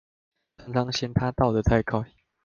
[0.57, 2.03] 常常嫌牠到得太快